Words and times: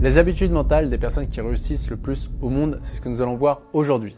Les 0.00 0.18
habitudes 0.18 0.52
mentales 0.52 0.90
des 0.90 0.98
personnes 0.98 1.28
qui 1.28 1.40
réussissent 1.40 1.90
le 1.90 1.96
plus 1.96 2.30
au 2.40 2.50
monde, 2.50 2.78
c'est 2.82 2.94
ce 2.94 3.00
que 3.00 3.08
nous 3.08 3.20
allons 3.20 3.34
voir 3.34 3.62
aujourd'hui. 3.72 4.16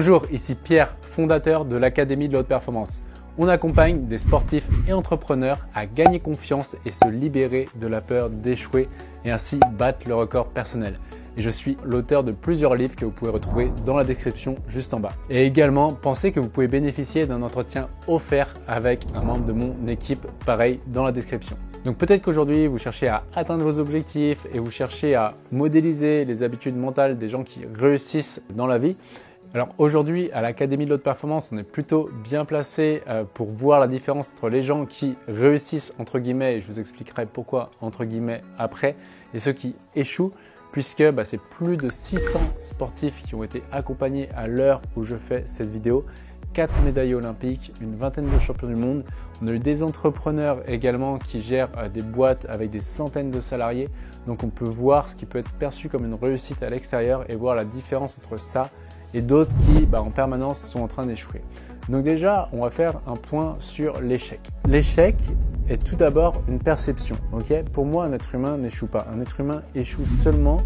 Bonjour, 0.00 0.26
ici 0.30 0.54
Pierre, 0.54 0.94
fondateur 1.02 1.64
de 1.64 1.74
l'Académie 1.74 2.28
de 2.28 2.34
l'Haute 2.34 2.46
Performance. 2.46 3.02
On 3.36 3.48
accompagne 3.48 4.06
des 4.06 4.18
sportifs 4.18 4.68
et 4.86 4.92
entrepreneurs 4.92 5.66
à 5.74 5.86
gagner 5.86 6.20
confiance 6.20 6.76
et 6.86 6.92
se 6.92 7.08
libérer 7.08 7.68
de 7.74 7.88
la 7.88 8.00
peur 8.00 8.30
d'échouer 8.30 8.88
et 9.24 9.32
ainsi 9.32 9.58
battre 9.72 10.06
le 10.06 10.14
record 10.14 10.50
personnel. 10.50 11.00
Et 11.36 11.42
je 11.42 11.50
suis 11.50 11.76
l'auteur 11.84 12.22
de 12.22 12.30
plusieurs 12.30 12.76
livres 12.76 12.94
que 12.94 13.04
vous 13.04 13.10
pouvez 13.10 13.32
retrouver 13.32 13.72
dans 13.84 13.96
la 13.96 14.04
description 14.04 14.54
juste 14.68 14.94
en 14.94 15.00
bas. 15.00 15.14
Et 15.30 15.44
également, 15.44 15.90
pensez 15.90 16.30
que 16.30 16.38
vous 16.38 16.48
pouvez 16.48 16.68
bénéficier 16.68 17.26
d'un 17.26 17.42
entretien 17.42 17.88
offert 18.06 18.54
avec 18.68 19.04
un 19.16 19.22
membre 19.22 19.46
de 19.46 19.52
mon 19.52 19.74
équipe, 19.88 20.24
pareil 20.46 20.78
dans 20.86 21.02
la 21.02 21.10
description. 21.10 21.56
Donc 21.84 21.96
peut-être 21.96 22.22
qu'aujourd'hui, 22.22 22.68
vous 22.68 22.78
cherchez 22.78 23.08
à 23.08 23.24
atteindre 23.34 23.64
vos 23.64 23.80
objectifs 23.80 24.46
et 24.54 24.60
vous 24.60 24.70
cherchez 24.70 25.16
à 25.16 25.34
modéliser 25.50 26.24
les 26.24 26.44
habitudes 26.44 26.76
mentales 26.76 27.18
des 27.18 27.28
gens 27.28 27.42
qui 27.42 27.60
réussissent 27.74 28.42
dans 28.50 28.68
la 28.68 28.78
vie. 28.78 28.96
Alors 29.54 29.70
aujourd'hui, 29.78 30.30
à 30.32 30.42
l'Académie 30.42 30.84
de 30.84 30.90
l'Haute 30.90 31.02
Performance, 31.02 31.52
on 31.52 31.56
est 31.56 31.62
plutôt 31.62 32.10
bien 32.22 32.44
placé 32.44 33.02
euh, 33.08 33.24
pour 33.24 33.48
voir 33.48 33.80
la 33.80 33.88
différence 33.88 34.32
entre 34.32 34.50
les 34.50 34.62
gens 34.62 34.84
qui 34.84 35.16
réussissent, 35.26 35.94
entre 35.98 36.18
guillemets, 36.18 36.56
et 36.56 36.60
je 36.60 36.66
vous 36.66 36.78
expliquerai 36.78 37.24
pourquoi, 37.24 37.70
entre 37.80 38.04
guillemets, 38.04 38.42
après, 38.58 38.94
et 39.32 39.38
ceux 39.38 39.54
qui 39.54 39.74
échouent, 39.96 40.32
puisque 40.70 41.02
bah, 41.12 41.24
c'est 41.24 41.40
plus 41.40 41.78
de 41.78 41.88
600 41.90 42.40
sportifs 42.60 43.22
qui 43.24 43.34
ont 43.34 43.42
été 43.42 43.62
accompagnés 43.72 44.28
à 44.36 44.46
l'heure 44.46 44.82
où 44.96 45.02
je 45.02 45.16
fais 45.16 45.44
cette 45.46 45.70
vidéo. 45.70 46.04
4 46.52 46.82
médailles 46.82 47.14
olympiques, 47.14 47.72
une 47.80 47.96
vingtaine 47.96 48.26
de 48.26 48.38
champions 48.38 48.68
du 48.68 48.74
monde. 48.74 49.02
On 49.40 49.46
a 49.46 49.52
eu 49.52 49.58
des 49.58 49.82
entrepreneurs 49.82 50.60
également 50.68 51.16
qui 51.18 51.40
gèrent 51.40 51.70
euh, 51.78 51.88
des 51.88 52.02
boîtes 52.02 52.46
avec 52.50 52.68
des 52.68 52.82
centaines 52.82 53.30
de 53.30 53.40
salariés. 53.40 53.88
Donc 54.26 54.42
on 54.42 54.50
peut 54.50 54.66
voir 54.66 55.08
ce 55.08 55.16
qui 55.16 55.24
peut 55.24 55.38
être 55.38 55.52
perçu 55.52 55.88
comme 55.88 56.04
une 56.04 56.14
réussite 56.14 56.62
à 56.62 56.68
l'extérieur 56.68 57.24
et 57.30 57.36
voir 57.36 57.54
la 57.54 57.64
différence 57.64 58.18
entre 58.18 58.38
ça 58.38 58.68
d'autres 59.14 59.54
qui, 59.64 59.86
bah, 59.86 60.02
en 60.02 60.10
permanence, 60.10 60.58
sont 60.58 60.80
en 60.80 60.88
train 60.88 61.06
d'échouer. 61.06 61.42
Donc 61.88 62.04
déjà, 62.04 62.48
on 62.52 62.60
va 62.60 62.70
faire 62.70 63.00
un 63.06 63.16
point 63.16 63.56
sur 63.58 64.00
l'échec. 64.00 64.40
L'échec 64.66 65.16
est 65.68 65.82
tout 65.82 65.96
d'abord 65.96 66.42
une 66.48 66.58
perception. 66.58 67.16
Pour 67.72 67.86
moi, 67.86 68.04
un 68.04 68.12
être 68.12 68.34
humain 68.34 68.58
n'échoue 68.58 68.86
pas. 68.86 69.06
Un 69.14 69.20
être 69.20 69.40
humain 69.40 69.62
échoue 69.74 70.04
seulement 70.04 70.58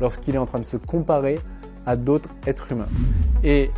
lorsqu'il 0.00 0.34
est 0.34 0.38
en 0.38 0.46
train 0.46 0.58
de 0.58 0.64
se 0.64 0.76
comparer 0.78 1.40
à 1.86 1.96
d'autres 1.96 2.30
êtres 2.46 2.72
humains. 2.72 2.88
Et 3.44 3.70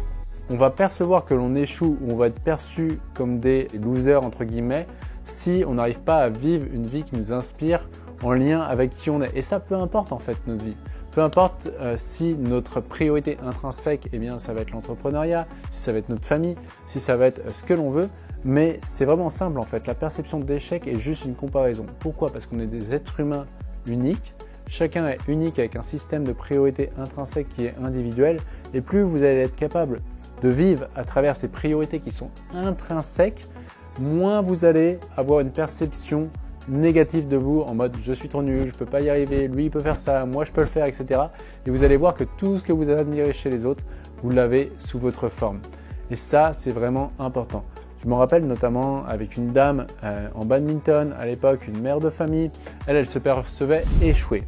on 0.50 0.56
va 0.56 0.70
percevoir 0.70 1.24
que 1.24 1.34
l'on 1.34 1.54
échoue 1.54 1.96
ou 2.00 2.12
on 2.12 2.16
va 2.16 2.28
être 2.28 2.40
perçu 2.40 2.98
comme 3.14 3.40
des 3.40 3.68
losers, 3.74 4.24
entre 4.24 4.44
guillemets, 4.44 4.86
si 5.24 5.64
on 5.66 5.74
n'arrive 5.74 6.00
pas 6.00 6.18
à 6.18 6.28
vivre 6.28 6.66
une 6.72 6.86
vie 6.86 7.04
qui 7.04 7.16
nous 7.16 7.32
inspire 7.32 7.88
en 8.22 8.32
lien 8.32 8.60
avec 8.60 8.90
qui 8.90 9.10
on 9.10 9.22
est. 9.22 9.30
Et 9.34 9.42
ça, 9.42 9.60
peu 9.60 9.74
importe 9.74 10.12
en 10.12 10.18
fait 10.18 10.36
notre 10.46 10.64
vie. 10.64 10.76
Peu 11.12 11.20
importe 11.20 11.70
euh, 11.80 11.94
si 11.98 12.34
notre 12.36 12.80
priorité 12.80 13.36
intrinsèque, 13.44 14.08
eh 14.12 14.18
bien, 14.18 14.38
ça 14.38 14.54
va 14.54 14.62
être 14.62 14.70
l'entrepreneuriat, 14.70 15.46
si 15.70 15.82
ça 15.82 15.92
va 15.92 15.98
être 15.98 16.08
notre 16.08 16.24
famille, 16.24 16.56
si 16.86 17.00
ça 17.00 17.16
va 17.16 17.26
être 17.26 17.40
euh, 17.40 17.50
ce 17.50 17.64
que 17.64 17.74
l'on 17.74 17.90
veut, 17.90 18.08
mais 18.44 18.80
c'est 18.86 19.04
vraiment 19.04 19.28
simple 19.28 19.58
en 19.58 19.64
fait. 19.64 19.86
La 19.86 19.94
perception 19.94 20.40
d'échec 20.40 20.86
est 20.86 20.98
juste 20.98 21.26
une 21.26 21.34
comparaison. 21.34 21.84
Pourquoi? 22.00 22.30
Parce 22.30 22.46
qu'on 22.46 22.58
est 22.60 22.66
des 22.66 22.94
êtres 22.94 23.20
humains 23.20 23.46
uniques. 23.86 24.34
Chacun 24.68 25.06
est 25.06 25.18
unique 25.28 25.58
avec 25.58 25.76
un 25.76 25.82
système 25.82 26.24
de 26.24 26.32
priorité 26.32 26.90
intrinsèque 26.98 27.48
qui 27.50 27.66
est 27.66 27.74
individuel. 27.82 28.40
Et 28.72 28.80
plus 28.80 29.02
vous 29.02 29.22
allez 29.22 29.40
être 29.40 29.56
capable 29.56 30.00
de 30.40 30.48
vivre 30.48 30.86
à 30.96 31.04
travers 31.04 31.36
ces 31.36 31.48
priorités 31.48 32.00
qui 32.00 32.10
sont 32.10 32.30
intrinsèques, 32.54 33.46
moins 34.00 34.40
vous 34.40 34.64
allez 34.64 34.98
avoir 35.16 35.40
une 35.40 35.50
perception 35.50 36.30
négatif 36.68 37.26
de 37.28 37.36
vous 37.36 37.60
en 37.60 37.74
mode 37.74 37.96
je 38.02 38.12
suis 38.12 38.28
trop 38.28 38.42
nul, 38.42 38.66
je 38.66 38.78
peux 38.78 38.86
pas 38.86 39.00
y 39.00 39.10
arriver, 39.10 39.48
lui 39.48 39.66
il 39.66 39.70
peut 39.70 39.80
faire 39.80 39.98
ça, 39.98 40.24
moi 40.26 40.44
je 40.44 40.52
peux 40.52 40.60
le 40.60 40.66
faire, 40.66 40.86
etc. 40.86 41.20
Et 41.66 41.70
vous 41.70 41.84
allez 41.84 41.96
voir 41.96 42.14
que 42.14 42.24
tout 42.24 42.56
ce 42.56 42.64
que 42.64 42.72
vous 42.72 42.90
admirez 42.90 43.32
chez 43.32 43.50
les 43.50 43.66
autres, 43.66 43.84
vous 44.22 44.30
l'avez 44.30 44.72
sous 44.78 44.98
votre 44.98 45.28
forme. 45.28 45.60
Et 46.10 46.14
ça, 46.14 46.52
c'est 46.52 46.70
vraiment 46.70 47.12
important. 47.18 47.64
Je 48.02 48.08
me 48.08 48.14
rappelle 48.14 48.46
notamment 48.46 49.04
avec 49.06 49.36
une 49.36 49.48
dame 49.48 49.86
euh, 50.02 50.28
en 50.34 50.44
badminton 50.44 51.14
à 51.18 51.26
l'époque, 51.26 51.68
une 51.68 51.80
mère 51.80 52.00
de 52.00 52.10
famille, 52.10 52.50
elle, 52.86 52.96
elle 52.96 53.06
se 53.06 53.18
percevait 53.18 53.84
échouée. 54.00 54.42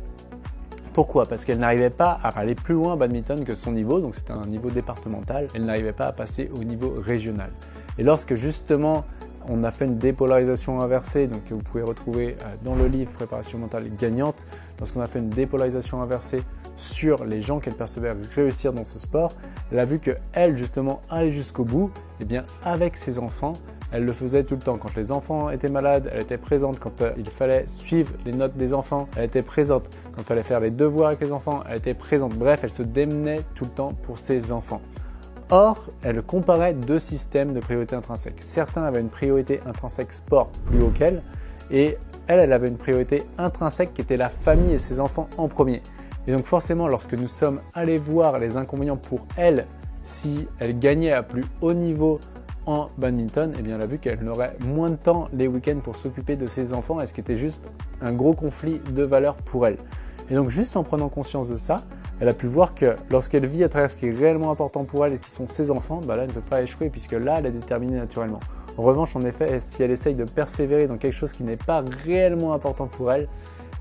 Pourquoi? 0.92 1.26
Parce 1.26 1.44
qu'elle 1.44 1.58
n'arrivait 1.58 1.90
pas 1.90 2.18
à 2.22 2.38
aller 2.38 2.54
plus 2.54 2.74
loin 2.74 2.96
badminton 2.96 3.44
que 3.44 3.54
son 3.54 3.72
niveau, 3.72 4.00
donc 4.00 4.14
c'était 4.14 4.32
un 4.32 4.42
niveau 4.42 4.70
départemental, 4.70 5.48
elle 5.54 5.64
n'arrivait 5.64 5.92
pas 5.92 6.06
à 6.06 6.12
passer 6.12 6.50
au 6.56 6.64
niveau 6.64 6.94
régional. 7.00 7.50
Et 7.98 8.02
lorsque 8.02 8.34
justement 8.34 9.04
on 9.48 9.62
a 9.62 9.70
fait 9.70 9.84
une 9.84 9.98
dépolarisation 9.98 10.80
inversée, 10.80 11.26
donc 11.26 11.44
que 11.44 11.54
vous 11.54 11.62
pouvez 11.62 11.82
retrouver 11.82 12.36
euh, 12.42 12.54
dans 12.64 12.74
le 12.74 12.86
livre 12.86 13.12
Préparation 13.12 13.58
mentale 13.58 13.88
gagnante. 13.96 14.46
Lorsqu'on 14.78 15.00
a 15.00 15.06
fait 15.06 15.18
une 15.18 15.30
dépolarisation 15.30 16.02
inversée 16.02 16.42
sur 16.76 17.24
les 17.24 17.40
gens 17.40 17.60
qu'elle 17.60 17.74
percevait 17.74 18.14
réussir 18.34 18.72
dans 18.72 18.84
ce 18.84 18.98
sport, 18.98 19.32
elle 19.70 19.78
a 19.78 19.84
vu 19.84 19.98
que 19.98 20.12
elle 20.32 20.56
justement 20.56 21.02
allait 21.10 21.30
jusqu'au 21.32 21.64
bout. 21.64 21.90
Et 21.94 22.22
eh 22.22 22.24
bien 22.24 22.44
avec 22.64 22.96
ses 22.96 23.18
enfants, 23.18 23.54
elle 23.92 24.04
le 24.04 24.12
faisait 24.12 24.42
tout 24.42 24.54
le 24.54 24.60
temps. 24.60 24.76
Quand 24.76 24.94
les 24.96 25.12
enfants 25.12 25.50
étaient 25.50 25.68
malades, 25.68 26.10
elle 26.12 26.22
était 26.22 26.38
présente. 26.38 26.80
Quand 26.80 27.00
euh, 27.00 27.12
il 27.16 27.28
fallait 27.28 27.64
suivre 27.68 28.12
les 28.24 28.32
notes 28.32 28.56
des 28.56 28.74
enfants, 28.74 29.08
elle 29.16 29.24
était 29.24 29.42
présente. 29.42 29.88
Quand 30.12 30.22
il 30.22 30.24
fallait 30.24 30.42
faire 30.42 30.60
les 30.60 30.70
devoirs 30.70 31.08
avec 31.08 31.20
les 31.20 31.32
enfants, 31.32 31.62
elle 31.68 31.78
était 31.78 31.94
présente. 31.94 32.34
Bref, 32.34 32.60
elle 32.64 32.70
se 32.70 32.82
démenait 32.82 33.42
tout 33.54 33.64
le 33.64 33.70
temps 33.70 33.92
pour 33.92 34.18
ses 34.18 34.52
enfants. 34.52 34.80
Or, 35.50 35.90
elle 36.02 36.22
comparait 36.22 36.74
deux 36.74 36.98
systèmes 36.98 37.52
de 37.52 37.60
priorité 37.60 37.94
intrinsèque. 37.94 38.36
Certains 38.40 38.84
avaient 38.84 39.00
une 39.00 39.10
priorité 39.10 39.60
intrinsèque 39.66 40.12
sport 40.12 40.48
plus 40.64 40.82
haut 40.82 40.90
qu'elle, 40.90 41.22
et 41.70 41.98
elle, 42.26 42.40
elle 42.40 42.52
avait 42.52 42.68
une 42.68 42.78
priorité 42.78 43.22
intrinsèque 43.36 43.92
qui 43.94 44.00
était 44.00 44.16
la 44.16 44.30
famille 44.30 44.72
et 44.72 44.78
ses 44.78 45.00
enfants 45.00 45.28
en 45.36 45.48
premier. 45.48 45.82
Et 46.26 46.32
donc 46.32 46.46
forcément, 46.46 46.88
lorsque 46.88 47.12
nous 47.14 47.28
sommes 47.28 47.60
allés 47.74 47.98
voir 47.98 48.38
les 48.38 48.56
inconvénients 48.56 48.96
pour 48.96 49.26
elle, 49.36 49.66
si 50.02 50.48
elle 50.58 50.78
gagnait 50.78 51.12
à 51.12 51.22
plus 51.22 51.44
haut 51.60 51.74
niveau 51.74 52.20
en 52.66 52.88
badminton, 52.96 53.52
eh 53.58 53.62
bien, 53.62 53.76
elle 53.76 53.82
a 53.82 53.86
vu 53.86 53.98
qu'elle 53.98 54.20
n'aurait 54.20 54.56
moins 54.64 54.88
de 54.88 54.96
temps 54.96 55.28
les 55.34 55.46
week-ends 55.46 55.80
pour 55.82 55.96
s'occuper 55.96 56.36
de 56.36 56.46
ses 56.46 56.72
enfants, 56.72 57.00
et 57.00 57.06
ce 57.06 57.12
qui 57.12 57.20
était 57.20 57.36
juste 57.36 57.62
un 58.00 58.12
gros 58.12 58.32
conflit 58.32 58.80
de 58.90 59.02
valeurs 59.02 59.36
pour 59.36 59.66
elle. 59.66 59.76
Et 60.30 60.34
donc, 60.34 60.48
juste 60.48 60.76
en 60.78 60.82
prenant 60.82 61.10
conscience 61.10 61.48
de 61.48 61.56
ça, 61.56 61.84
elle 62.24 62.30
a 62.30 62.32
pu 62.32 62.46
voir 62.46 62.74
que 62.74 62.96
lorsqu'elle 63.10 63.44
vit 63.44 63.64
à 63.64 63.68
travers 63.68 63.90
ce 63.90 63.98
qui 63.98 64.06
est 64.06 64.10
réellement 64.10 64.50
important 64.50 64.84
pour 64.84 65.04
elle 65.04 65.12
et 65.12 65.18
qui 65.18 65.28
sont 65.28 65.46
ses 65.46 65.70
enfants, 65.70 66.00
bah 66.06 66.16
là, 66.16 66.22
elle 66.22 66.30
ne 66.30 66.32
peut 66.32 66.40
pas 66.40 66.62
échouer 66.62 66.88
puisque 66.88 67.12
là, 67.12 67.36
elle 67.38 67.44
est 67.44 67.50
déterminée 67.50 67.98
naturellement. 67.98 68.40
En 68.78 68.82
revanche, 68.82 69.14
en 69.14 69.20
effet, 69.20 69.60
si 69.60 69.82
elle 69.82 69.90
essaye 69.90 70.14
de 70.14 70.24
persévérer 70.24 70.86
dans 70.86 70.96
quelque 70.96 71.12
chose 71.12 71.34
qui 71.34 71.42
n'est 71.42 71.58
pas 71.58 71.84
réellement 72.02 72.54
important 72.54 72.86
pour 72.86 73.12
elle, 73.12 73.28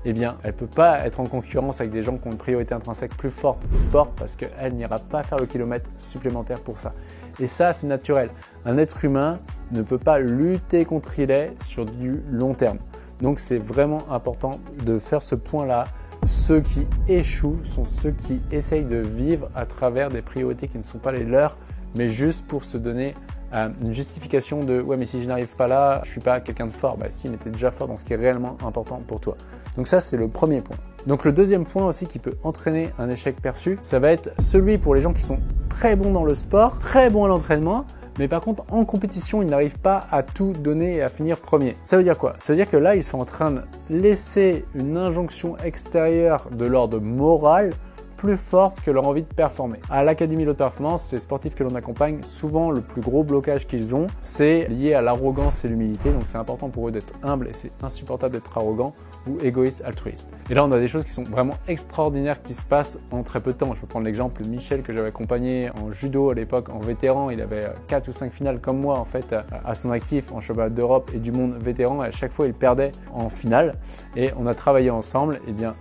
eh 0.04 0.12
bien, 0.12 0.36
elle 0.42 0.50
ne 0.50 0.56
peut 0.56 0.66
pas 0.66 1.06
être 1.06 1.20
en 1.20 1.24
concurrence 1.24 1.80
avec 1.80 1.90
des 1.90 2.02
gens 2.02 2.18
qui 2.18 2.28
ont 2.28 2.32
une 2.32 2.36
priorité 2.36 2.74
intrinsèque 2.74 3.16
plus 3.16 3.30
forte 3.30 3.62
sport 3.72 4.10
parce 4.10 4.36
qu'elle 4.36 4.74
n'ira 4.74 4.98
pas 4.98 5.22
faire 5.22 5.38
le 5.38 5.46
kilomètre 5.46 5.88
supplémentaire 5.96 6.60
pour 6.60 6.78
ça. 6.78 6.92
Et 7.40 7.46
ça, 7.46 7.72
c'est 7.72 7.86
naturel. 7.86 8.28
Un 8.66 8.76
être 8.76 9.06
humain 9.06 9.38
ne 9.72 9.80
peut 9.80 9.96
pas 9.96 10.18
lutter 10.18 10.84
contre 10.84 11.18
il 11.18 11.30
est 11.30 11.54
sur 11.64 11.86
du 11.86 12.22
long 12.30 12.52
terme. 12.52 12.76
Donc, 13.22 13.38
c'est 13.38 13.56
vraiment 13.56 14.02
important 14.10 14.60
de 14.84 14.98
faire 14.98 15.22
ce 15.22 15.34
point-là 15.34 15.86
ceux 16.26 16.60
qui 16.60 16.86
échouent 17.08 17.58
sont 17.62 17.84
ceux 17.84 18.10
qui 18.10 18.40
essayent 18.50 18.84
de 18.84 18.96
vivre 18.96 19.50
à 19.54 19.66
travers 19.66 20.08
des 20.08 20.22
priorités 20.22 20.68
qui 20.68 20.78
ne 20.78 20.82
sont 20.82 20.98
pas 20.98 21.12
les 21.12 21.24
leurs, 21.24 21.56
mais 21.94 22.08
juste 22.08 22.46
pour 22.46 22.64
se 22.64 22.76
donner 22.76 23.14
euh, 23.54 23.68
une 23.82 23.92
justification 23.92 24.60
de 24.60 24.80
ouais 24.80 24.96
mais 24.96 25.06
si 25.06 25.22
je 25.22 25.28
n'arrive 25.28 25.54
pas 25.54 25.68
là, 25.68 26.00
je 26.04 26.10
suis 26.10 26.20
pas 26.20 26.40
quelqu'un 26.40 26.66
de 26.66 26.72
fort. 26.72 26.96
Bah 26.96 27.06
si, 27.08 27.28
mais 27.28 27.36
tu 27.36 27.48
es 27.48 27.50
déjà 27.52 27.70
fort 27.70 27.86
dans 27.86 27.96
ce 27.96 28.04
qui 28.04 28.12
est 28.12 28.16
réellement 28.16 28.56
important 28.66 29.00
pour 29.06 29.20
toi. 29.20 29.36
Donc 29.76 29.86
ça 29.86 30.00
c'est 30.00 30.16
le 30.16 30.28
premier 30.28 30.60
point. 30.60 30.76
Donc 31.06 31.24
le 31.24 31.32
deuxième 31.32 31.64
point 31.64 31.86
aussi 31.86 32.06
qui 32.06 32.18
peut 32.18 32.34
entraîner 32.42 32.90
un 32.98 33.08
échec 33.10 33.40
perçu, 33.40 33.78
ça 33.82 33.98
va 33.98 34.10
être 34.10 34.30
celui 34.38 34.78
pour 34.78 34.94
les 34.94 35.02
gens 35.02 35.12
qui 35.12 35.22
sont 35.22 35.38
très 35.68 35.94
bons 35.94 36.12
dans 36.12 36.24
le 36.24 36.34
sport, 36.34 36.78
très 36.78 37.10
bons 37.10 37.24
à 37.24 37.28
l'entraînement, 37.28 37.84
mais 38.18 38.28
par 38.28 38.40
contre 38.40 38.64
en 38.70 38.84
compétition 38.84 39.42
ils 39.42 39.48
n'arrivent 39.48 39.78
pas 39.78 40.00
à 40.10 40.22
tout 40.22 40.52
donner 40.52 40.96
et 40.96 41.02
à 41.02 41.08
finir 41.08 41.40
premier. 41.40 41.76
Ça 41.82 41.96
veut 41.96 42.02
dire 42.02 42.18
quoi? 42.18 42.34
Ça 42.38 42.52
veut 42.52 42.56
dire 42.56 42.70
que 42.70 42.76
là 42.76 42.96
ils 42.96 43.04
sont 43.04 43.18
en 43.18 43.24
train 43.24 43.50
de 43.50 43.60
laisser 43.90 44.64
une 44.74 44.96
injonction 44.96 45.56
extérieure 45.58 46.48
de 46.50 46.64
l'ordre 46.64 47.00
moral 47.00 47.72
plus 48.16 48.36
forte 48.38 48.80
que 48.80 48.90
leur 48.90 49.06
envie 49.06 49.22
de 49.22 49.34
performer. 49.34 49.80
À 49.90 50.02
l'Académie 50.02 50.46
de 50.46 50.52
Performance, 50.52 51.02
ces 51.02 51.18
sportifs 51.18 51.54
que 51.54 51.62
l'on 51.62 51.74
accompagne, 51.74 52.22
souvent 52.22 52.70
le 52.70 52.80
plus 52.80 53.02
gros 53.02 53.22
blocage 53.22 53.66
qu'ils 53.66 53.94
ont, 53.94 54.06
c'est 54.22 54.66
lié 54.68 54.94
à 54.94 55.02
l'arrogance 55.02 55.64
et 55.64 55.68
l'humilité. 55.68 56.10
Donc 56.10 56.22
c'est 56.24 56.38
important 56.38 56.70
pour 56.70 56.88
eux 56.88 56.90
d'être 56.90 57.12
humbles 57.22 57.48
et 57.48 57.52
c'est 57.52 57.70
insupportable 57.82 58.32
d'être 58.34 58.56
arrogant 58.56 58.94
ou 59.26 59.38
égoïste 59.40 59.82
altruiste. 59.84 60.28
Et 60.50 60.54
là, 60.54 60.64
on 60.64 60.72
a 60.72 60.78
des 60.78 60.88
choses 60.88 61.04
qui 61.04 61.10
sont 61.10 61.24
vraiment 61.24 61.56
extraordinaires 61.68 62.42
qui 62.42 62.54
se 62.54 62.64
passent 62.64 62.98
en 63.10 63.22
très 63.22 63.40
peu 63.40 63.52
de 63.52 63.58
temps. 63.58 63.74
Je 63.74 63.80
peux 63.80 63.86
prendre 63.86 64.04
l'exemple 64.04 64.42
de 64.42 64.48
Michel 64.48 64.82
que 64.82 64.92
j'avais 64.92 65.08
accompagné 65.08 65.70
en 65.70 65.92
judo 65.92 66.30
à 66.30 66.34
l'époque, 66.34 66.68
en 66.68 66.78
vétéran. 66.78 67.30
Il 67.30 67.40
avait 67.40 67.62
4 67.88 68.08
ou 68.08 68.12
5 68.12 68.32
finales 68.32 68.60
comme 68.60 68.80
moi 68.80 68.98
en 68.98 69.04
fait 69.04 69.34
à 69.64 69.74
son 69.74 69.90
actif 69.90 70.32
en 70.32 70.40
championnat 70.40 70.70
d'Europe 70.70 71.10
et 71.14 71.18
du 71.18 71.32
monde 71.32 71.56
vétéran. 71.60 72.00
À 72.00 72.10
chaque 72.10 72.32
fois, 72.32 72.46
il 72.46 72.54
perdait 72.54 72.92
en 73.12 73.28
finale. 73.28 73.76
Et 74.16 74.30
on 74.38 74.46
a 74.46 74.54
travaillé 74.54 74.90
ensemble. 74.90 75.40
Et 75.48 75.52
bien, 75.52 75.74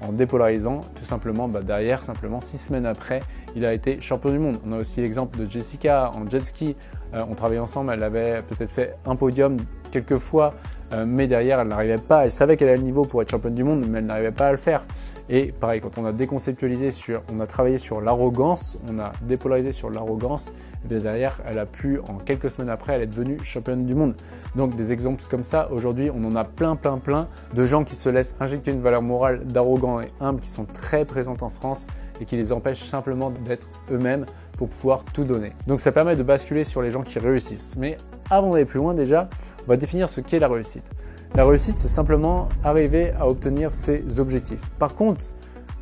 en 0.00 0.12
dépolarisant, 0.12 0.80
tout 0.96 1.04
simplement, 1.04 1.48
bah, 1.48 1.60
derrière, 1.62 2.02
simplement, 2.02 2.40
six 2.40 2.58
semaines 2.58 2.86
après, 2.86 3.20
il 3.54 3.64
a 3.64 3.72
été 3.72 4.00
champion 4.00 4.30
du 4.30 4.38
monde. 4.38 4.58
On 4.66 4.72
a 4.72 4.78
aussi 4.78 5.00
l'exemple 5.00 5.38
de 5.38 5.46
Jessica 5.46 6.10
en 6.14 6.28
jet 6.28 6.44
ski. 6.44 6.76
Euh, 7.14 7.20
on 7.28 7.34
travaillait 7.34 7.60
ensemble, 7.60 7.92
elle 7.92 8.02
avait 8.02 8.42
peut-être 8.42 8.70
fait 8.70 8.94
un 9.06 9.16
podium 9.16 9.56
quelques 9.90 10.18
fois 10.18 10.54
euh, 10.92 11.04
mais 11.06 11.26
derrière, 11.26 11.60
elle 11.60 11.68
n'arrivait 11.68 11.96
pas. 11.96 12.24
Elle 12.24 12.30
savait 12.30 12.56
qu'elle 12.56 12.68
avait 12.68 12.78
le 12.78 12.84
niveau 12.84 13.02
pour 13.02 13.22
être 13.22 13.30
championne 13.30 13.54
du 13.54 13.64
monde, 13.64 13.84
mais 13.88 13.98
elle 13.98 14.06
n'arrivait 14.06 14.32
pas 14.32 14.48
à 14.48 14.50
le 14.50 14.56
faire. 14.56 14.84
Et 15.30 15.52
pareil, 15.52 15.80
quand 15.82 15.98
on 15.98 16.06
a 16.06 16.12
déconceptualisé 16.12 16.90
sur, 16.90 17.20
on 17.32 17.40
a 17.40 17.46
travaillé 17.46 17.76
sur 17.76 18.00
l'arrogance, 18.00 18.78
on 18.90 18.98
a 18.98 19.12
dépolarisé 19.22 19.72
sur 19.72 19.90
l'arrogance, 19.90 20.52
et 20.84 20.88
bien 20.88 20.98
derrière, 20.98 21.42
elle 21.46 21.58
a 21.58 21.66
pu, 21.66 22.00
en 22.08 22.14
quelques 22.14 22.50
semaines 22.50 22.70
après, 22.70 22.94
elle 22.94 23.02
est 23.02 23.06
devenue 23.06 23.38
championne 23.42 23.84
du 23.84 23.94
monde. 23.94 24.14
Donc 24.56 24.74
des 24.74 24.90
exemples 24.90 25.22
comme 25.28 25.44
ça, 25.44 25.70
aujourd'hui, 25.70 26.10
on 26.10 26.24
en 26.24 26.34
a 26.34 26.44
plein, 26.44 26.76
plein, 26.76 26.96
plein 26.96 27.28
de 27.54 27.66
gens 27.66 27.84
qui 27.84 27.94
se 27.94 28.08
laissent 28.08 28.36
injecter 28.40 28.70
une 28.70 28.80
valeur 28.80 29.02
morale 29.02 29.44
d'arrogant 29.44 30.00
et 30.00 30.10
humble 30.20 30.40
qui 30.40 30.48
sont 30.48 30.64
très 30.64 31.04
présentes 31.04 31.42
en 31.42 31.50
France 31.50 31.86
et 32.20 32.24
qui 32.24 32.36
les 32.36 32.50
empêchent 32.50 32.84
simplement 32.84 33.30
d'être 33.30 33.66
eux-mêmes 33.90 34.24
pour 34.56 34.68
pouvoir 34.68 35.04
tout 35.12 35.24
donner. 35.24 35.52
Donc 35.66 35.80
ça 35.80 35.92
permet 35.92 36.16
de 36.16 36.22
basculer 36.22 36.64
sur 36.64 36.82
les 36.82 36.90
gens 36.90 37.02
qui 37.02 37.18
réussissent. 37.18 37.76
Mais 37.78 37.96
avant 38.30 38.50
d'aller 38.50 38.64
plus 38.64 38.78
loin 38.78 38.94
déjà, 38.94 39.28
on 39.64 39.68
va 39.68 39.76
définir 39.76 40.08
ce 40.08 40.20
qu'est 40.20 40.38
la 40.38 40.48
réussite. 40.48 40.90
La 41.34 41.44
réussite, 41.44 41.76
c'est 41.78 41.88
simplement 41.88 42.48
arriver 42.64 43.12
à 43.18 43.28
obtenir 43.28 43.72
ses 43.72 44.18
objectifs. 44.18 44.68
Par 44.78 44.94
contre, 44.94 45.26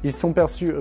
ils 0.04 0.12
sont 0.12 0.32
perçus 0.32 0.72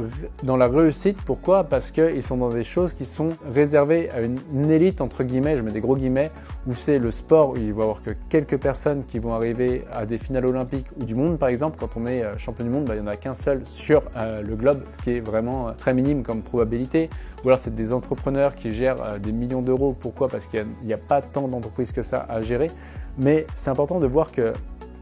dans 0.44 0.58
la 0.58 0.68
réussite. 0.68 1.18
Pourquoi? 1.26 1.64
Parce 1.64 1.92
qu'ils 1.92 2.22
sont 2.22 2.38
dans 2.38 2.50
des 2.50 2.64
choses 2.64 2.94
qui 2.94 3.06
sont 3.06 3.30
réservées 3.54 4.10
à 4.12 4.22
une, 4.22 4.40
élite, 4.70 5.02
entre 5.02 5.24
guillemets, 5.24 5.56
je 5.56 5.62
mets 5.62 5.72
des 5.72 5.82
gros 5.82 5.96
guillemets, 5.96 6.32
où 6.68 6.74
c'est 6.74 7.00
le 7.00 7.12
sport, 7.12 7.52
où 7.52 7.58
il 7.58 7.74
va 7.74 7.80
y 7.80 7.84
avoir 7.84 8.02
que 8.04 8.12
quelques 8.30 8.58
personnes 8.58 9.04
qui 9.06 9.20
vont 9.20 9.34
arriver 9.34 9.86
à 9.94 10.06
des 10.06 10.18
finales 10.18 10.46
olympiques 10.46 10.88
ou 11.00 11.06
du 11.06 11.16
monde, 11.16 11.40
par 11.40 11.50
exemple. 11.50 11.78
Quand 11.80 11.98
on 11.98 12.06
est 12.06 12.24
euh, 12.24 12.38
champion 12.38 12.66
du 12.66 12.70
monde, 12.70 12.86
bah, 12.86 12.96
il 12.96 13.02
n'y 13.02 13.08
en 13.08 13.12
a 13.12 13.16
qu'un 13.16 13.34
seul 13.34 13.66
sur 13.66 14.02
euh, 14.18 14.42
le 14.42 14.56
globe, 14.56 14.84
ce 14.88 14.98
qui 14.98 15.12
est 15.12 15.20
vraiment 15.22 15.70
euh, 15.70 15.72
très 15.72 15.94
minime 15.94 16.24
comme 16.24 16.42
probabilité. 16.42 17.10
Ou 17.44 17.50
alors 17.50 17.60
c'est 17.60 17.74
des 17.74 17.94
entrepreneurs 17.94 18.56
qui 18.56 18.74
gèrent 18.74 19.20
des 19.20 19.32
millions 19.32 19.62
d'euros. 19.62 19.96
Pourquoi? 19.98 20.28
Parce 20.28 20.48
qu'il 20.48 20.66
n'y 20.84 20.94
a, 20.94 20.96
a, 20.96 21.00
pas 21.00 21.22
tant 21.22 21.48
d'entreprises 21.48 21.92
que 21.92 22.02
ça 22.02 22.26
à 22.28 22.42
gérer. 22.42 22.72
Mais 23.18 23.46
c'est 23.54 23.70
important 23.70 24.00
de 24.00 24.08
voir 24.08 24.32
que 24.32 24.54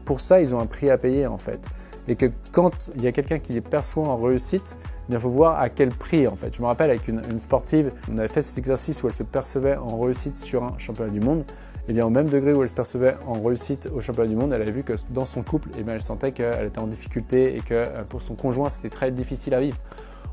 pour 0.04 0.20
ça, 0.20 0.40
ils 0.40 0.54
ont 0.54 0.60
un 0.60 0.66
prix 0.66 0.90
à 0.90 0.98
payer 0.98 1.26
en 1.26 1.38
fait 1.38 1.60
et 2.08 2.16
que 2.16 2.26
quand 2.52 2.92
il 2.96 3.02
y 3.02 3.06
a 3.06 3.12
quelqu'un 3.12 3.38
qui 3.38 3.52
les 3.52 3.60
perçoit 3.60 4.08
en 4.08 4.16
réussite, 4.16 4.76
il 5.08 5.18
faut 5.18 5.30
voir 5.30 5.60
à 5.60 5.68
quel 5.68 5.90
prix 5.90 6.26
en 6.26 6.36
fait. 6.36 6.54
Je 6.54 6.62
me 6.62 6.66
rappelle 6.66 6.90
avec 6.90 7.08
une, 7.08 7.38
sportive, 7.38 7.92
on 8.10 8.18
avait 8.18 8.28
fait 8.28 8.42
cet 8.42 8.58
exercice 8.58 9.02
où 9.02 9.06
elle 9.06 9.12
se 9.12 9.22
percevait 9.22 9.76
en 9.76 9.98
réussite 9.98 10.36
sur 10.36 10.64
un 10.64 10.78
championnat 10.78 11.12
du 11.12 11.20
monde. 11.20 11.44
Et 11.86 11.92
bien 11.92 12.06
au 12.06 12.10
même 12.10 12.30
degré 12.30 12.54
où 12.54 12.62
elle 12.62 12.68
se 12.68 12.74
percevait 12.74 13.14
en 13.26 13.42
réussite 13.42 13.90
au 13.94 14.00
championnat 14.00 14.30
du 14.30 14.36
monde, 14.36 14.52
elle 14.54 14.62
avait 14.62 14.72
vu 14.72 14.82
que 14.82 14.94
dans 15.10 15.26
son 15.26 15.42
couple, 15.42 15.68
eh 15.78 15.82
bien, 15.82 15.94
elle 15.94 16.02
sentait 16.02 16.32
qu'elle 16.32 16.66
était 16.66 16.80
en 16.80 16.86
difficulté 16.86 17.56
et 17.56 17.60
que 17.60 17.74
euh, 17.74 18.04
pour 18.08 18.22
son 18.22 18.34
conjoint 18.34 18.70
c'était 18.70 18.88
très 18.88 19.10
difficile 19.10 19.52
à 19.54 19.60
vivre. 19.60 19.76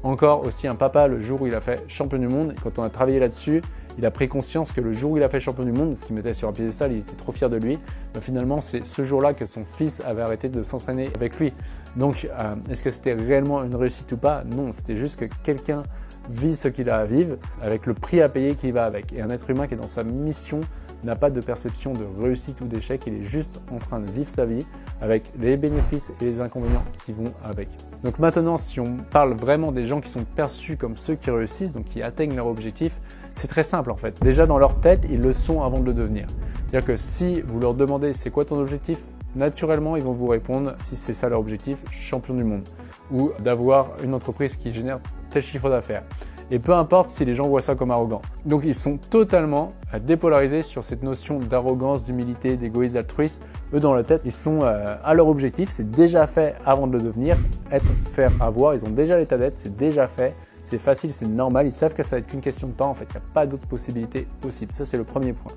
Encore 0.03 0.43
aussi 0.45 0.67
un 0.67 0.73
papa, 0.73 1.07
le 1.07 1.19
jour 1.19 1.43
où 1.43 1.47
il 1.47 1.53
a 1.53 1.61
fait 1.61 1.83
champion 1.87 2.17
du 2.17 2.27
monde, 2.27 2.55
quand 2.63 2.79
on 2.79 2.83
a 2.83 2.89
travaillé 2.89 3.19
là-dessus, 3.19 3.61
il 3.99 4.05
a 4.05 4.09
pris 4.09 4.27
conscience 4.27 4.71
que 4.73 4.81
le 4.81 4.93
jour 4.93 5.11
où 5.11 5.17
il 5.17 5.23
a 5.23 5.29
fait 5.29 5.39
champion 5.39 5.63
du 5.63 5.71
monde, 5.71 5.95
ce 5.95 6.03
qui 6.03 6.13
mettait 6.13 6.33
sur 6.33 6.49
un 6.49 6.53
piédestal, 6.53 6.91
il 6.91 6.99
était 6.99 7.15
trop 7.15 7.31
fier 7.31 7.49
de 7.51 7.57
lui. 7.57 7.77
Mais 8.15 8.21
finalement, 8.21 8.61
c'est 8.61 8.85
ce 8.85 9.03
jour-là 9.03 9.33
que 9.33 9.45
son 9.45 9.63
fils 9.63 10.01
avait 10.01 10.23
arrêté 10.23 10.49
de 10.49 10.63
s'entraîner 10.63 11.09
avec 11.15 11.39
lui. 11.39 11.53
Donc, 11.95 12.25
euh, 12.25 12.55
est-ce 12.69 12.81
que 12.81 12.89
c'était 12.89 13.13
réellement 13.13 13.63
une 13.63 13.75
réussite 13.75 14.11
ou 14.13 14.17
pas? 14.17 14.43
Non, 14.43 14.71
c'était 14.71 14.95
juste 14.95 15.19
que 15.19 15.25
quelqu'un 15.43 15.83
vit 16.29 16.55
ce 16.55 16.67
qu'il 16.67 16.89
a 16.89 16.97
à 16.97 17.05
vivre 17.05 17.35
avec 17.61 17.85
le 17.85 17.93
prix 17.93 18.21
à 18.21 18.29
payer 18.29 18.55
qui 18.55 18.71
va 18.71 18.85
avec. 18.85 19.13
Et 19.13 19.21
un 19.21 19.29
être 19.29 19.49
humain 19.49 19.67
qui 19.67 19.75
est 19.75 19.77
dans 19.77 19.87
sa 19.87 20.03
mission 20.03 20.61
n'a 21.03 21.15
pas 21.15 21.29
de 21.29 21.41
perception 21.41 21.93
de 21.93 22.05
réussite 22.21 22.61
ou 22.61 22.65
d'échec, 22.65 23.03
il 23.07 23.15
est 23.15 23.23
juste 23.23 23.61
en 23.71 23.77
train 23.77 23.99
de 23.99 24.09
vivre 24.11 24.29
sa 24.29 24.45
vie 24.45 24.65
avec 25.01 25.23
les 25.39 25.57
bénéfices 25.57 26.13
et 26.21 26.25
les 26.25 26.41
inconvénients 26.41 26.83
qui 27.05 27.13
vont 27.13 27.33
avec. 27.43 27.69
Donc 28.03 28.19
maintenant, 28.19 28.57
si 28.57 28.79
on 28.79 28.97
parle 29.11 29.33
vraiment 29.33 29.71
des 29.71 29.85
gens 29.85 30.01
qui 30.01 30.09
sont 30.09 30.23
perçus 30.23 30.77
comme 30.77 30.97
ceux 30.97 31.15
qui 31.15 31.31
réussissent, 31.31 31.71
donc 31.71 31.85
qui 31.85 32.01
atteignent 32.01 32.35
leur 32.35 32.47
objectif, 32.47 32.99
c'est 33.35 33.47
très 33.47 33.63
simple 33.63 33.91
en 33.91 33.95
fait. 33.95 34.21
Déjà 34.21 34.45
dans 34.45 34.57
leur 34.57 34.79
tête, 34.79 35.05
ils 35.09 35.21
le 35.21 35.33
sont 35.33 35.63
avant 35.63 35.79
de 35.79 35.85
le 35.85 35.93
devenir. 35.93 36.27
C'est-à-dire 36.69 36.87
que 36.87 36.97
si 36.97 37.41
vous 37.41 37.59
leur 37.59 37.73
demandez 37.73 38.13
c'est 38.13 38.29
quoi 38.29 38.45
ton 38.45 38.59
objectif, 38.59 38.99
naturellement 39.35 39.95
ils 39.95 40.03
vont 40.03 40.13
vous 40.13 40.27
répondre 40.27 40.75
si 40.81 40.95
c'est 40.95 41.13
ça 41.13 41.29
leur 41.29 41.39
objectif, 41.39 41.83
champion 41.91 42.33
du 42.33 42.43
monde 42.43 42.67
ou 43.11 43.31
d'avoir 43.39 43.89
une 44.03 44.13
entreprise 44.13 44.55
qui 44.55 44.73
génère 44.73 44.99
tel 45.31 45.41
chiffre 45.41 45.69
d'affaires 45.69 46.03
et 46.51 46.59
peu 46.59 46.73
importe 46.73 47.09
si 47.09 47.23
les 47.23 47.33
gens 47.33 47.47
voient 47.47 47.61
ça 47.61 47.75
comme 47.75 47.91
arrogant. 47.91 48.21
Donc 48.45 48.63
ils 48.65 48.75
sont 48.75 48.97
totalement 48.97 49.71
euh, 49.93 49.99
dépolarisés 49.99 50.61
sur 50.61 50.83
cette 50.83 51.01
notion 51.01 51.39
d'arrogance, 51.39 52.03
d'humilité, 52.03 52.57
d'égoïsme, 52.57 52.95
d'altruisme. 52.95 53.43
Eux 53.73 53.79
dans 53.79 53.93
la 53.93 54.03
tête, 54.03 54.21
ils 54.25 54.31
sont 54.31 54.59
euh, 54.61 54.97
à 55.03 55.13
leur 55.13 55.27
objectif, 55.27 55.69
c'est 55.69 55.89
déjà 55.89 56.27
fait 56.27 56.55
avant 56.65 56.87
de 56.87 56.97
le 56.97 57.03
devenir, 57.03 57.37
être, 57.71 57.91
faire, 58.03 58.33
avoir, 58.41 58.75
ils 58.75 58.85
ont 58.85 58.89
déjà 58.89 59.17
l'état 59.17 59.37
d'être, 59.37 59.55
c'est 59.55 59.75
déjà 59.75 60.07
fait. 60.07 60.35
C'est 60.61 60.77
facile, 60.77 61.09
c'est 61.09 61.27
normal, 61.27 61.65
ils 61.65 61.71
savent 61.71 61.95
que 61.95 62.03
ça 62.03 62.17
va 62.17 62.19
être 62.19 62.27
qu'une 62.27 62.41
question 62.41 62.67
de 62.67 62.73
temps, 62.73 62.91
en 62.91 62.93
fait, 62.93 63.07
il 63.09 63.13
n'y 63.13 63.17
a 63.17 63.33
pas 63.33 63.47
d'autres 63.47 63.65
possibilités 63.65 64.27
possibles. 64.41 64.71
Ça, 64.71 64.85
c'est 64.85 64.97
le 64.97 65.03
premier 65.03 65.33
point. 65.33 65.51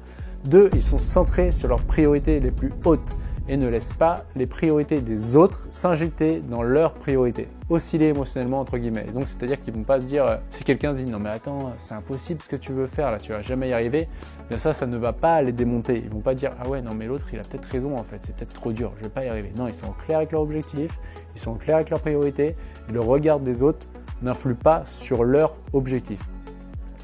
Deux, 0.47 0.71
ils 0.73 0.83
sont 0.83 0.97
centrés 0.97 1.51
sur 1.51 1.69
leurs 1.69 1.83
priorités 1.83 2.41
les 2.41 2.51
plus 2.51 2.73
hautes 2.87 3.15
et 3.49 3.57
ne 3.57 3.69
laissent 3.69 3.93
pas 3.93 4.25
les 4.37 4.47
priorités 4.47 5.01
des 5.01 5.37
autres 5.37 5.67
s'injecter 5.71 6.41
dans 6.41 6.63
leurs 6.63 6.95
priorités, 6.95 7.49
osciller 7.69 8.09
émotionnellement 8.09 8.61
entre 8.61 8.79
guillemets. 8.79 9.07
Donc 9.13 9.29
c'est-à-dire 9.29 9.61
qu'ils 9.61 9.75
vont 9.75 9.83
pas 9.83 10.01
se 10.01 10.07
dire, 10.07 10.25
euh, 10.25 10.37
si 10.51 10.65
quelqu'un 10.65 10.93
dit 10.95 11.05
non 11.05 11.19
mais 11.19 11.31
attends, 11.31 11.73
c'est 11.77 11.95
impossible 11.95 12.41
ce 12.43 12.49
que 12.49 12.57
tu 12.57 12.73
veux 12.73 12.87
faire 12.87 13.11
là, 13.11 13.19
tu 13.19 13.33
vas 13.33 13.43
jamais 13.43 13.69
y 13.69 13.73
arriver, 13.73 14.09
bien 14.49 14.59
ça, 14.59 14.73
ça 14.73 14.87
ne 14.87 14.97
va 14.97 15.13
pas 15.13 15.43
les 15.43 15.53
démonter. 15.53 16.03
Ils 16.05 16.11
vont 16.11 16.21
pas 16.21 16.35
dire 16.35 16.53
ah 16.61 16.69
ouais 16.69 16.81
non 16.81 16.95
mais 16.95 17.07
l'autre 17.07 17.27
il 17.33 17.39
a 17.39 17.43
peut-être 17.43 17.67
raison 17.67 17.95
en 17.97 18.05
fait, 18.05 18.19
c'est 18.23 18.35
peut-être 18.35 18.55
trop 18.55 18.73
dur, 18.73 18.93
je 18.99 19.05
vais 19.05 19.11
pas 19.11 19.25
y 19.25 19.29
arriver. 19.29 19.53
Non, 19.57 19.69
ils 19.69 19.75
sont 19.75 19.93
clairs 19.93 20.19
avec 20.19 20.33
leur 20.33 20.43
objectif, 20.43 20.99
ils 21.35 21.41
sont 21.41 21.55
clairs 21.55 21.77
avec 21.77 21.91
leurs 21.91 22.01
priorités, 22.01 22.57
et 22.89 22.93
le 22.93 23.01
regard 23.01 23.41
des 23.41 23.63
autres 23.63 23.87
n'influe 24.23 24.55
pas 24.55 24.85
sur 24.85 25.25
leur 25.25 25.57
objectif. 25.73 26.21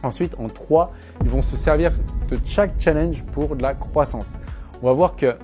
Ensuite, 0.02 0.34
en 0.38 0.48
trois, 0.48 0.92
ils 1.22 1.28
vont 1.28 1.42
se 1.42 1.56
servir 1.56 1.92
de 2.31 2.38
chaque 2.46 2.72
challenge 2.78 3.25
pour 3.26 3.54
de 3.54 3.62
la 3.62 3.75
croissance. 3.75 4.38
On 4.82 4.87
va 4.87 4.94
voir 4.94 5.14
que 5.14 5.37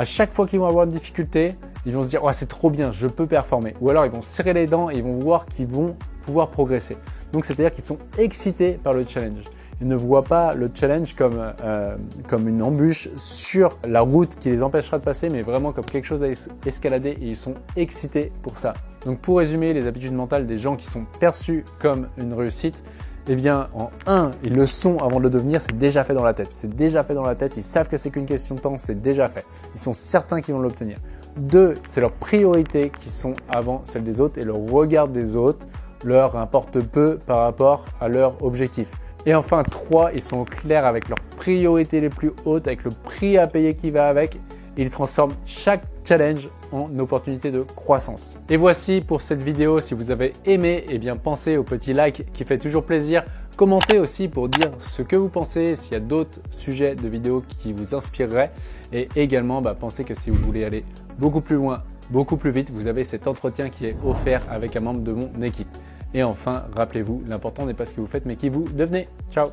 à 0.00 0.04
chaque 0.04 0.32
fois 0.32 0.46
qu'ils 0.46 0.58
vont 0.58 0.66
avoir 0.66 0.86
une 0.86 0.92
difficulté, 0.92 1.52
ils 1.84 1.92
vont 1.92 2.02
se 2.02 2.08
dire 2.08 2.22
c'est 2.32 2.48
trop 2.48 2.70
bien, 2.70 2.90
je 2.90 3.06
peux 3.06 3.26
performer. 3.26 3.74
Ou 3.82 3.90
alors 3.90 4.06
ils 4.06 4.10
vont 4.10 4.22
serrer 4.22 4.54
les 4.54 4.64
dents 4.64 4.88
et 4.88 4.96
ils 4.96 5.02
vont 5.02 5.18
voir 5.18 5.44
qu'ils 5.44 5.66
vont 5.66 5.94
pouvoir 6.22 6.48
progresser. 6.48 6.96
Donc 7.34 7.44
c'est-à-dire 7.44 7.70
qu'ils 7.70 7.84
sont 7.84 7.98
excités 8.16 8.80
par 8.82 8.94
le 8.94 9.04
challenge. 9.06 9.44
Ils 9.82 9.86
ne 9.86 9.94
voient 9.94 10.24
pas 10.24 10.54
le 10.54 10.70
challenge 10.72 11.14
comme, 11.14 11.52
euh, 11.62 11.96
comme 12.28 12.48
une 12.48 12.62
embûche 12.62 13.10
sur 13.18 13.76
la 13.86 14.00
route 14.00 14.36
qui 14.36 14.48
les 14.48 14.62
empêchera 14.62 14.98
de 14.98 15.04
passer, 15.04 15.28
mais 15.28 15.42
vraiment 15.42 15.70
comme 15.72 15.84
quelque 15.84 16.06
chose 16.06 16.24
à 16.24 16.28
escalader 16.64 17.18
et 17.20 17.26
ils 17.26 17.36
sont 17.36 17.56
excités 17.76 18.32
pour 18.40 18.56
ça. 18.56 18.72
Donc 19.04 19.18
pour 19.18 19.36
résumer, 19.36 19.74
les 19.74 19.86
habitudes 19.86 20.14
mentales 20.14 20.46
des 20.46 20.56
gens 20.56 20.76
qui 20.76 20.86
sont 20.86 21.04
perçus 21.18 21.62
comme 21.78 22.08
une 22.16 22.32
réussite, 22.32 22.82
eh 23.28 23.34
bien, 23.34 23.68
en 23.74 23.90
un, 24.06 24.30
ils 24.44 24.54
le 24.54 24.66
sont 24.66 24.98
avant 24.98 25.18
de 25.18 25.24
le 25.24 25.30
devenir, 25.30 25.60
c'est 25.60 25.78
déjà 25.78 26.04
fait 26.04 26.14
dans 26.14 26.24
la 26.24 26.34
tête. 26.34 26.48
C'est 26.50 26.74
déjà 26.74 27.04
fait 27.04 27.14
dans 27.14 27.26
la 27.26 27.34
tête, 27.34 27.56
ils 27.56 27.62
savent 27.62 27.88
que 27.88 27.96
c'est 27.96 28.10
qu'une 28.10 28.26
question 28.26 28.54
de 28.54 28.60
temps, 28.60 28.76
c'est 28.76 29.00
déjà 29.00 29.28
fait. 29.28 29.44
Ils 29.74 29.80
sont 29.80 29.92
certains 29.92 30.40
qu'ils 30.40 30.54
vont 30.54 30.60
l'obtenir. 30.60 30.98
Deux, 31.36 31.74
c'est 31.84 32.00
leurs 32.00 32.12
priorités 32.12 32.90
qui 33.00 33.10
sont 33.10 33.34
avant 33.48 33.82
celles 33.84 34.02
des 34.02 34.20
autres 34.20 34.38
et 34.38 34.44
le 34.44 34.52
regard 34.52 35.08
des 35.08 35.36
autres 35.36 35.66
leur 36.04 36.36
importe 36.36 36.80
peu 36.80 37.18
par 37.18 37.40
rapport 37.40 37.84
à 38.00 38.08
leur 38.08 38.42
objectif. 38.42 38.92
Et 39.26 39.34
enfin, 39.34 39.62
trois, 39.62 40.12
ils 40.12 40.22
sont 40.22 40.44
clairs 40.44 40.86
avec 40.86 41.08
leurs 41.08 41.20
priorités 41.36 42.00
les 42.00 42.08
plus 42.08 42.32
hautes, 42.44 42.66
avec 42.66 42.84
le 42.84 42.90
prix 42.90 43.36
à 43.36 43.46
payer 43.46 43.74
qui 43.74 43.90
va 43.90 44.08
avec. 44.08 44.40
Ils 44.80 44.88
transforment 44.88 45.34
chaque 45.44 45.82
challenge 46.06 46.48
en 46.72 46.88
opportunité 46.98 47.50
de 47.50 47.60
croissance. 47.60 48.38
Et 48.48 48.56
voici 48.56 49.02
pour 49.02 49.20
cette 49.20 49.42
vidéo. 49.42 49.78
Si 49.78 49.92
vous 49.92 50.10
avez 50.10 50.32
aimé, 50.46 50.86
eh 50.88 50.96
bien 50.96 51.16
pensez 51.16 51.58
au 51.58 51.64
petit 51.64 51.92
like 51.92 52.32
qui 52.32 52.44
fait 52.44 52.56
toujours 52.56 52.84
plaisir. 52.84 53.22
Commentez 53.58 53.98
aussi 53.98 54.26
pour 54.26 54.48
dire 54.48 54.70
ce 54.78 55.02
que 55.02 55.16
vous 55.16 55.28
pensez, 55.28 55.76
s'il 55.76 55.92
y 55.92 55.96
a 55.96 56.00
d'autres 56.00 56.38
sujets 56.50 56.94
de 56.94 57.08
vidéos 57.08 57.44
qui 57.58 57.74
vous 57.74 57.94
inspireraient. 57.94 58.52
Et 58.90 59.10
également, 59.16 59.60
bah, 59.60 59.76
pensez 59.78 60.02
que 60.02 60.14
si 60.14 60.30
vous 60.30 60.42
voulez 60.42 60.64
aller 60.64 60.82
beaucoup 61.18 61.42
plus 61.42 61.56
loin, 61.56 61.82
beaucoup 62.08 62.38
plus 62.38 62.50
vite, 62.50 62.70
vous 62.70 62.86
avez 62.86 63.04
cet 63.04 63.26
entretien 63.26 63.68
qui 63.68 63.84
est 63.84 63.96
offert 64.02 64.40
avec 64.50 64.76
un 64.76 64.80
membre 64.80 65.02
de 65.02 65.12
mon 65.12 65.42
équipe. 65.42 65.68
Et 66.14 66.22
enfin, 66.22 66.64
rappelez-vous, 66.74 67.22
l'important 67.28 67.66
n'est 67.66 67.74
pas 67.74 67.84
ce 67.84 67.92
que 67.92 68.00
vous 68.00 68.06
faites, 68.06 68.24
mais 68.24 68.36
qui 68.36 68.48
vous 68.48 68.64
devenez. 68.66 69.08
Ciao 69.30 69.48